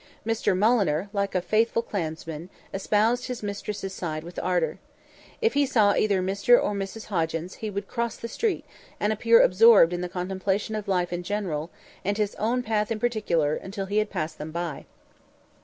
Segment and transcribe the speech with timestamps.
[0.25, 4.79] Mr Mulliner, like a faithful clansman, espoused his mistress' side with ardour.
[5.41, 8.65] If he saw either Mr or Mrs Hoggins, he would cross the street,
[8.99, 11.69] and appear absorbed in the contemplation of life in general,
[12.03, 14.85] and his own path in particular, until he had passed them by.